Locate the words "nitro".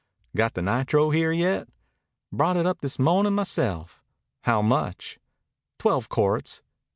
0.63-1.11